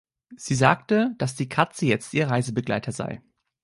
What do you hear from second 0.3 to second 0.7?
Sie